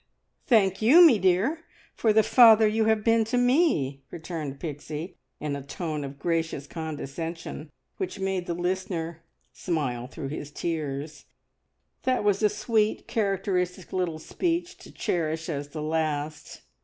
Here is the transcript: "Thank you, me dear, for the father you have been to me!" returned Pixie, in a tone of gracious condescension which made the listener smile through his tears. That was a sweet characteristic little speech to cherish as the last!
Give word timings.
"Thank 0.47 0.81
you, 0.81 1.05
me 1.05 1.19
dear, 1.19 1.59
for 1.93 2.11
the 2.11 2.23
father 2.23 2.65
you 2.67 2.85
have 2.85 3.03
been 3.03 3.23
to 3.25 3.37
me!" 3.37 4.01
returned 4.09 4.59
Pixie, 4.59 5.15
in 5.39 5.55
a 5.55 5.61
tone 5.61 6.03
of 6.03 6.17
gracious 6.17 6.65
condescension 6.65 7.69
which 7.97 8.19
made 8.19 8.47
the 8.47 8.55
listener 8.55 9.21
smile 9.53 10.07
through 10.07 10.29
his 10.29 10.49
tears. 10.49 11.25
That 12.01 12.23
was 12.23 12.41
a 12.41 12.49
sweet 12.49 13.07
characteristic 13.07 13.93
little 13.93 14.17
speech 14.17 14.75
to 14.79 14.91
cherish 14.91 15.49
as 15.49 15.69
the 15.69 15.83
last! 15.83 16.63